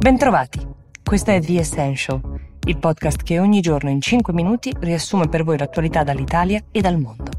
Bentrovati, 0.00 0.66
questo 1.04 1.30
è 1.30 1.42
The 1.42 1.58
Essential, 1.58 2.22
il 2.64 2.78
podcast 2.78 3.22
che 3.22 3.38
ogni 3.38 3.60
giorno 3.60 3.90
in 3.90 4.00
5 4.00 4.32
minuti 4.32 4.74
riassume 4.80 5.28
per 5.28 5.44
voi 5.44 5.58
l'attualità 5.58 6.02
dall'Italia 6.02 6.64
e 6.72 6.80
dal 6.80 6.98
mondo. 6.98 7.30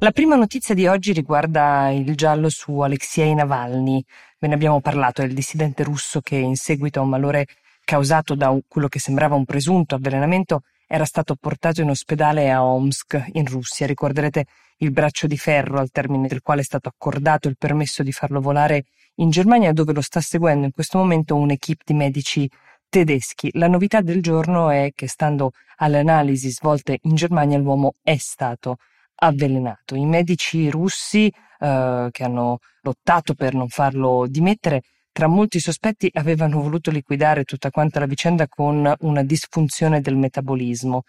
La 0.00 0.10
prima 0.10 0.36
notizia 0.36 0.74
di 0.74 0.86
oggi 0.86 1.14
riguarda 1.14 1.88
il 1.88 2.14
giallo 2.14 2.50
su 2.50 2.78
Alexei 2.80 3.32
Navalny. 3.32 4.04
Ve 4.38 4.48
ne 4.48 4.54
abbiamo 4.54 4.82
parlato, 4.82 5.22
è 5.22 5.24
il 5.24 5.32
dissidente 5.32 5.82
russo 5.82 6.20
che 6.20 6.36
in 6.36 6.56
seguito 6.56 6.98
a 6.98 7.02
un 7.02 7.08
malore 7.08 7.46
causato 7.82 8.34
da 8.34 8.54
quello 8.68 8.88
che 8.88 8.98
sembrava 8.98 9.36
un 9.36 9.46
presunto 9.46 9.94
avvelenamento 9.94 10.60
era 10.86 11.04
stato 11.04 11.34
portato 11.34 11.80
in 11.80 11.90
ospedale 11.90 12.50
a 12.50 12.64
Omsk, 12.64 13.30
in 13.32 13.46
Russia. 13.46 13.86
Ricorderete 13.86 14.46
il 14.78 14.92
braccio 14.92 15.26
di 15.26 15.36
ferro 15.36 15.78
al 15.78 15.90
termine 15.90 16.28
del 16.28 16.42
quale 16.42 16.60
è 16.60 16.64
stato 16.64 16.88
accordato 16.88 17.48
il 17.48 17.56
permesso 17.56 18.02
di 18.02 18.12
farlo 18.12 18.40
volare 18.40 18.84
in 19.16 19.30
Germania, 19.30 19.72
dove 19.72 19.92
lo 19.92 20.00
sta 20.00 20.20
seguendo 20.20 20.66
in 20.66 20.72
questo 20.72 20.98
momento 20.98 21.34
un'equipe 21.34 21.82
di 21.84 21.94
medici 21.94 22.50
tedeschi. 22.88 23.50
La 23.54 23.68
novità 23.68 24.00
del 24.00 24.22
giorno 24.22 24.70
è 24.70 24.92
che, 24.94 25.08
stando 25.08 25.52
alle 25.76 25.98
analisi 25.98 26.50
svolte 26.50 26.98
in 27.02 27.14
Germania, 27.14 27.58
l'uomo 27.58 27.94
è 28.02 28.16
stato 28.16 28.76
avvelenato. 29.16 29.94
I 29.94 30.04
medici 30.04 30.70
russi 30.70 31.26
eh, 31.58 32.08
che 32.10 32.24
hanno 32.24 32.58
lottato 32.82 33.34
per 33.34 33.54
non 33.54 33.68
farlo 33.68 34.26
dimettere, 34.28 34.82
tra 35.16 35.28
molti 35.28 35.60
sospetti 35.60 36.10
avevano 36.12 36.60
voluto 36.60 36.90
liquidare 36.90 37.44
tutta 37.44 37.70
quanta 37.70 38.00
la 38.00 38.04
vicenda 38.04 38.46
con 38.48 38.92
una 38.98 39.22
disfunzione 39.22 40.02
del 40.02 40.14
metabolismo. 40.14 41.04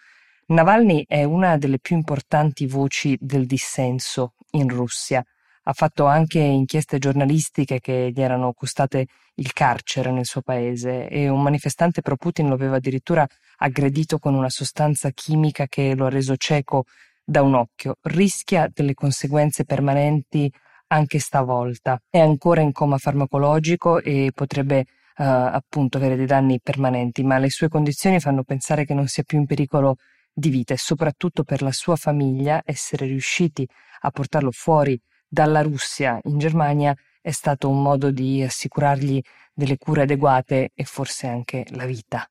Navalny 0.46 1.04
è 1.06 1.26
una 1.26 1.58
delle 1.58 1.78
più 1.78 1.98
importanti 1.98 2.68
voci 2.68 3.18
del 3.20 3.46
dissenso 3.46 4.36
in 4.52 4.70
Russia. 4.70 5.22
Ha 5.64 5.74
fatto 5.74 6.06
anche 6.06 6.40
inchieste 6.40 7.00
giornalistiche 7.00 7.82
che 7.82 8.14
gli 8.16 8.22
erano 8.22 8.54
costate 8.54 9.08
il 9.36 9.52
carcere 9.52 10.10
nel 10.10 10.26
suo 10.26 10.40
paese 10.40 11.10
e 11.10 11.28
un 11.28 11.42
manifestante 11.42 12.02
pro 12.02 12.16
Putin 12.16 12.48
lo 12.48 12.54
aveva 12.54 12.78
addirittura 12.78 13.28
aggredito 13.58 14.20
con 14.20 14.36
una 14.36 14.50
sostanza 14.50 15.10
chimica 15.10 15.68
che 15.68 15.96
lo 15.96 16.06
ha 16.06 16.10
reso 16.10 16.38
cieco 16.38 16.86
da 17.26 17.42
un 17.42 17.56
occhio. 17.56 17.98
Rischia 18.04 18.72
delle 18.74 18.94
conseguenze 18.94 19.66
permanenti 19.66 20.50
anche 20.88 21.20
stavolta. 21.20 22.00
È 22.10 22.20
ancora 22.20 22.62
in 22.62 22.72
coma 22.72 22.98
farmacologico 22.98 24.02
e 24.02 24.32
potrebbe 24.34 24.86
Uh, 25.20 25.50
appunto 25.50 25.98
avere 25.98 26.16
dei 26.16 26.28
danni 26.28 26.60
permanenti, 26.62 27.24
ma 27.24 27.40
le 27.40 27.50
sue 27.50 27.70
condizioni 27.70 28.20
fanno 28.20 28.44
pensare 28.44 28.86
che 28.86 28.94
non 28.94 29.08
sia 29.08 29.24
più 29.24 29.40
in 29.40 29.48
pericolo 29.48 29.96
di 30.32 30.50
vita 30.50 30.76
e 30.76 30.78
soprattutto 30.78 31.44
per 31.44 31.64
la 31.64 31.72
sua 31.72 31.96
famiglia 31.96 32.62
essere 32.64 33.08
riusciti 33.08 33.68
a 34.02 34.12
portarlo 34.12 34.52
fuori 34.52 35.02
dalla 35.28 35.64
Russia 35.64 36.20
in 36.26 36.38
Germania 36.38 36.96
è 37.20 37.32
stato 37.32 37.68
un 37.68 37.82
modo 37.82 38.12
di 38.12 38.42
assicurargli 38.44 39.20
delle 39.54 39.78
cure 39.78 40.04
adeguate 40.04 40.72
e 40.74 40.84
forse 40.84 41.28
anche 41.28 41.66
la 41.72 41.86
vita. 41.86 42.30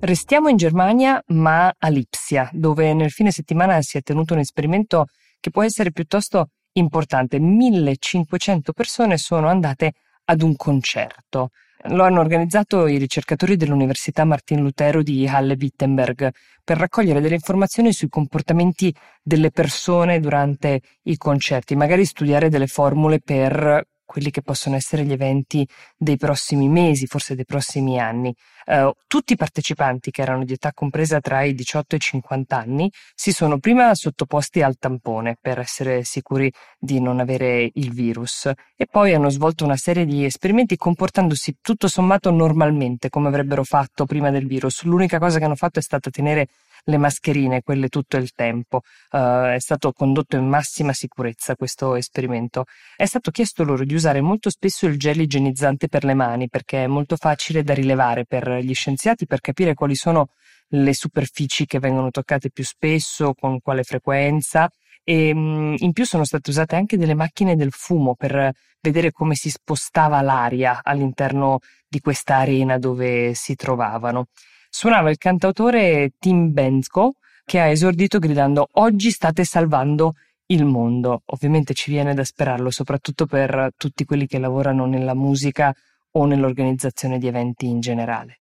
Restiamo 0.00 0.48
in 0.48 0.56
Germania, 0.56 1.20
ma 1.28 1.74
a 1.76 1.88
Lipsia, 1.88 2.48
dove 2.52 2.94
nel 2.94 3.10
fine 3.10 3.32
settimana 3.32 3.82
si 3.82 3.98
è 3.98 4.02
tenuto 4.02 4.32
un 4.34 4.40
esperimento 4.40 5.06
che 5.40 5.50
può 5.50 5.62
essere 5.62 5.90
piuttosto 5.90 6.50
importante. 6.78 7.38
1500 7.38 8.72
persone 8.72 9.18
sono 9.18 9.48
andate 9.48 9.92
ad 10.24 10.42
un 10.42 10.56
concerto. 10.56 11.50
Lo 11.90 12.02
hanno 12.02 12.20
organizzato 12.20 12.88
i 12.88 12.98
ricercatori 12.98 13.56
dell'Università 13.56 14.24
Martin 14.24 14.60
Lutero 14.60 15.02
di 15.02 15.28
Halle-Wittenberg 15.28 16.30
per 16.64 16.76
raccogliere 16.76 17.20
delle 17.20 17.36
informazioni 17.36 17.92
sui 17.92 18.08
comportamenti 18.08 18.92
delle 19.22 19.50
persone 19.50 20.18
durante 20.18 20.80
i 21.04 21.16
concerti, 21.16 21.76
magari 21.76 22.04
studiare 22.04 22.48
delle 22.48 22.66
formule 22.66 23.20
per 23.20 23.86
quelli 24.08 24.30
che 24.30 24.40
possono 24.40 24.74
essere 24.74 25.04
gli 25.04 25.12
eventi 25.12 25.68
dei 25.94 26.16
prossimi 26.16 26.66
mesi, 26.66 27.06
forse 27.06 27.34
dei 27.34 27.44
prossimi 27.44 28.00
anni. 28.00 28.34
Uh, 28.64 28.90
tutti 29.06 29.34
i 29.34 29.36
partecipanti, 29.36 30.10
che 30.10 30.22
erano 30.22 30.44
di 30.44 30.54
età 30.54 30.72
compresa 30.72 31.20
tra 31.20 31.42
i 31.42 31.54
18 31.54 31.94
e 31.94 31.98
i 31.98 32.00
50 32.00 32.56
anni, 32.56 32.90
si 33.14 33.32
sono 33.32 33.58
prima 33.58 33.94
sottoposti 33.94 34.62
al 34.62 34.78
tampone 34.78 35.36
per 35.38 35.58
essere 35.58 36.04
sicuri 36.04 36.50
di 36.78 37.00
non 37.00 37.20
avere 37.20 37.70
il 37.74 37.92
virus 37.92 38.50
e 38.76 38.86
poi 38.86 39.12
hanno 39.12 39.28
svolto 39.28 39.64
una 39.64 39.76
serie 39.76 40.06
di 40.06 40.24
esperimenti 40.24 40.76
comportandosi 40.76 41.58
tutto 41.60 41.86
sommato 41.86 42.30
normalmente 42.30 43.10
come 43.10 43.28
avrebbero 43.28 43.62
fatto 43.62 44.06
prima 44.06 44.30
del 44.30 44.46
virus. 44.46 44.84
L'unica 44.84 45.18
cosa 45.18 45.38
che 45.38 45.44
hanno 45.44 45.54
fatto 45.54 45.78
è 45.78 45.82
stata 45.82 46.08
tenere 46.08 46.48
le 46.88 46.96
mascherine, 46.96 47.62
quelle 47.62 47.88
tutto 47.88 48.16
il 48.16 48.32
tempo. 48.32 48.80
Uh, 49.10 49.54
è 49.54 49.58
stato 49.58 49.92
condotto 49.92 50.36
in 50.36 50.46
massima 50.46 50.92
sicurezza 50.92 51.54
questo 51.54 51.94
esperimento. 51.94 52.64
È 52.96 53.04
stato 53.04 53.30
chiesto 53.30 53.62
loro 53.64 53.84
di 53.84 53.94
usare 53.94 54.20
molto 54.20 54.50
spesso 54.50 54.86
il 54.86 54.98
gel 54.98 55.20
igienizzante 55.20 55.88
per 55.88 56.04
le 56.04 56.14
mani 56.14 56.48
perché 56.48 56.84
è 56.84 56.86
molto 56.86 57.16
facile 57.16 57.62
da 57.62 57.74
rilevare 57.74 58.24
per 58.24 58.58
gli 58.60 58.74
scienziati 58.74 59.26
per 59.26 59.40
capire 59.40 59.74
quali 59.74 59.94
sono 59.94 60.28
le 60.72 60.94
superfici 60.94 61.66
che 61.66 61.78
vengono 61.78 62.10
toccate 62.10 62.50
più 62.50 62.64
spesso, 62.64 63.34
con 63.34 63.60
quale 63.60 63.82
frequenza 63.82 64.68
e 65.04 65.32
mm, 65.34 65.76
in 65.78 65.92
più 65.92 66.04
sono 66.04 66.24
state 66.24 66.50
usate 66.50 66.76
anche 66.76 66.98
delle 66.98 67.14
macchine 67.14 67.56
del 67.56 67.72
fumo 67.72 68.14
per 68.14 68.52
vedere 68.80 69.10
come 69.10 69.34
si 69.34 69.50
spostava 69.50 70.20
l'aria 70.20 70.80
all'interno 70.82 71.60
di 71.88 72.00
questa 72.00 72.36
arena 72.36 72.78
dove 72.78 73.32
si 73.34 73.54
trovavano 73.54 74.26
suonava 74.68 75.10
il 75.10 75.18
cantautore 75.18 76.12
Tim 76.18 76.52
Bensko 76.52 77.14
che 77.44 77.60
ha 77.60 77.66
esordito 77.66 78.18
gridando 78.18 78.68
Oggi 78.72 79.10
state 79.10 79.44
salvando 79.44 80.14
il 80.46 80.64
mondo. 80.64 81.22
Ovviamente 81.26 81.74
ci 81.74 81.90
viene 81.90 82.14
da 82.14 82.24
sperarlo, 82.24 82.70
soprattutto 82.70 83.26
per 83.26 83.70
tutti 83.76 84.04
quelli 84.04 84.26
che 84.26 84.38
lavorano 84.38 84.86
nella 84.86 85.14
musica 85.14 85.74
o 86.12 86.24
nell'organizzazione 86.26 87.18
di 87.18 87.26
eventi 87.26 87.66
in 87.66 87.80
generale. 87.80 88.40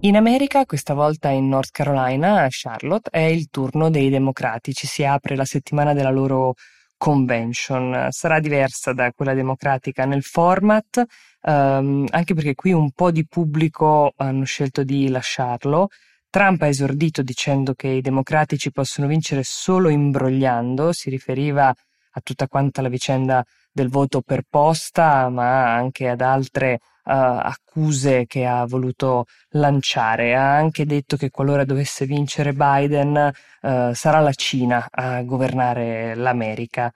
In 0.00 0.16
America, 0.16 0.66
questa 0.66 0.92
volta 0.92 1.30
in 1.30 1.48
North 1.48 1.70
Carolina, 1.70 2.42
a 2.42 2.48
Charlotte, 2.50 3.08
è 3.10 3.20
il 3.20 3.48
turno 3.48 3.88
dei 3.88 4.10
democratici. 4.10 4.86
Si 4.86 5.02
apre 5.02 5.34
la 5.34 5.46
settimana 5.46 5.94
della 5.94 6.10
loro 6.10 6.54
convention. 6.98 8.08
Sarà 8.10 8.38
diversa 8.38 8.92
da 8.92 9.12
quella 9.12 9.32
democratica 9.32 10.04
nel 10.04 10.22
format, 10.22 11.02
um, 11.44 12.06
anche 12.10 12.34
perché 12.34 12.54
qui 12.54 12.72
un 12.72 12.90
po' 12.92 13.10
di 13.10 13.26
pubblico 13.26 14.12
hanno 14.16 14.44
scelto 14.44 14.84
di 14.84 15.08
lasciarlo. 15.08 15.88
Trump 16.30 16.62
ha 16.62 16.66
esordito 16.66 17.22
dicendo 17.22 17.74
che 17.74 17.88
i 17.88 18.00
democratici 18.00 18.72
possono 18.72 19.06
vincere 19.06 19.42
solo 19.44 19.88
imbrogliando, 19.88 20.92
si 20.92 21.08
riferiva 21.10 21.68
a 21.68 22.20
tutta 22.22 22.48
quanta 22.48 22.82
la 22.82 22.88
vicenda 22.88 23.44
del 23.70 23.88
voto 23.88 24.20
per 24.20 24.42
posta, 24.48 25.28
ma 25.28 25.74
anche 25.74 26.08
ad 26.08 26.20
altre 26.20 26.74
uh, 27.04 27.10
accuse 27.12 28.26
che 28.26 28.46
ha 28.46 28.64
voluto 28.66 29.26
lanciare. 29.50 30.34
Ha 30.34 30.56
anche 30.56 30.86
detto 30.86 31.16
che 31.16 31.30
qualora 31.30 31.64
dovesse 31.64 32.06
vincere 32.06 32.52
Biden 32.52 33.32
uh, 33.62 33.92
sarà 33.92 34.20
la 34.20 34.32
Cina 34.32 34.86
a 34.90 35.22
governare 35.22 36.14
l'America 36.14 36.92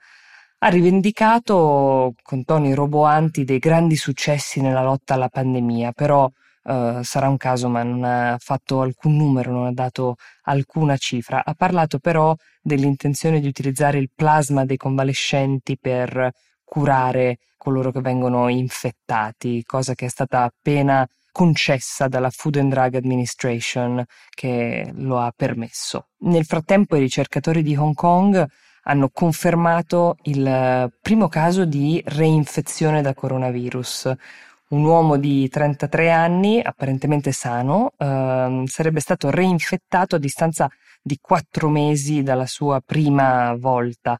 ha 0.59 0.67
rivendicato 0.67 2.13
con 2.21 2.43
toni 2.43 2.73
roboanti 2.73 3.43
dei 3.43 3.59
grandi 3.59 3.95
successi 3.95 4.61
nella 4.61 4.83
lotta 4.83 5.15
alla 5.15 5.29
pandemia, 5.29 5.91
però 5.91 6.29
Uh, 6.61 7.01
sarà 7.03 7.29
un 7.29 7.37
caso, 7.37 7.69
ma 7.69 7.81
non 7.83 8.03
ha 8.03 8.35
fatto 8.37 8.81
alcun 8.81 9.15
numero, 9.15 9.51
non 9.51 9.65
ha 9.65 9.71
dato 9.71 10.17
alcuna 10.43 10.97
cifra. 10.97 11.43
Ha 11.43 11.53
parlato 11.55 11.99
però 11.99 12.35
dell'intenzione 12.61 13.39
di 13.39 13.47
utilizzare 13.47 13.97
il 13.97 14.11
plasma 14.13 14.65
dei 14.65 14.75
convalescenti 14.77 15.77
per 15.79 16.31
curare 16.63 17.37
coloro 17.57 17.91
che 17.91 18.01
vengono 18.01 18.49
infettati, 18.49 19.63
cosa 19.63 19.95
che 19.95 20.07
è 20.07 20.09
stata 20.09 20.43
appena 20.43 21.07
concessa 21.31 22.07
dalla 22.07 22.29
Food 22.29 22.57
and 22.57 22.71
Drug 22.71 22.95
Administration 22.95 24.03
che 24.29 24.91
lo 24.95 25.17
ha 25.17 25.33
permesso. 25.35 26.09
Nel 26.19 26.45
frattempo 26.45 26.97
i 26.97 26.99
ricercatori 26.99 27.63
di 27.63 27.75
Hong 27.75 27.95
Kong 27.95 28.45
hanno 28.89 29.09
confermato 29.09 30.17
il 30.23 30.45
eh, 30.45 30.91
primo 30.99 31.27
caso 31.27 31.63
di 31.65 32.01
reinfezione 32.03 33.01
da 33.03 33.13
coronavirus. 33.13 34.11
Un 34.69 34.83
uomo 34.83 35.17
di 35.17 35.47
33 35.47 36.11
anni, 36.11 36.59
apparentemente 36.59 37.31
sano, 37.31 37.91
eh, 37.97 38.63
sarebbe 38.65 38.99
stato 38.99 39.29
reinfettato 39.29 40.15
a 40.15 40.19
distanza 40.19 40.67
di 41.01 41.19
quattro 41.21 41.69
mesi 41.69 42.23
dalla 42.23 42.47
sua 42.47 42.81
prima 42.83 43.55
volta. 43.55 44.19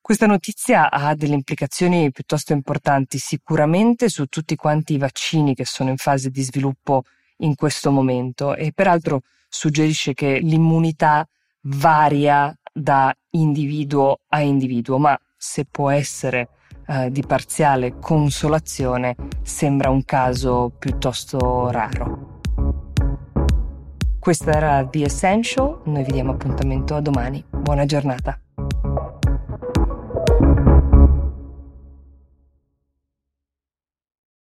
Questa 0.00 0.26
notizia 0.26 0.90
ha 0.90 1.14
delle 1.14 1.34
implicazioni 1.34 2.10
piuttosto 2.12 2.52
importanti 2.52 3.18
sicuramente 3.18 4.08
su 4.08 4.26
tutti 4.26 4.54
quanti 4.56 4.94
i 4.94 4.98
vaccini 4.98 5.54
che 5.54 5.64
sono 5.64 5.90
in 5.90 5.96
fase 5.96 6.30
di 6.30 6.42
sviluppo 6.42 7.02
in 7.38 7.54
questo 7.54 7.90
momento 7.90 8.54
e 8.54 8.72
peraltro 8.72 9.22
suggerisce 9.48 10.14
che 10.14 10.38
l'immunità 10.38 11.26
varia 11.62 12.56
da 12.72 13.14
individuo 13.30 14.20
a 14.28 14.40
individuo, 14.40 14.98
ma 14.98 15.18
se 15.36 15.64
può 15.64 15.90
essere 15.90 16.48
eh, 16.86 17.10
di 17.10 17.22
parziale 17.26 17.98
consolazione, 17.98 19.16
sembra 19.42 19.90
un 19.90 20.04
caso 20.04 20.72
piuttosto 20.78 21.70
raro. 21.70 22.40
Questo 24.18 24.50
era 24.50 24.86
The 24.86 25.04
Essential, 25.04 25.80
noi 25.84 26.04
vi 26.04 26.12
diamo 26.12 26.32
appuntamento 26.32 26.94
a 26.94 27.00
domani. 27.00 27.42
Buona 27.48 27.86
giornata. 27.86 28.38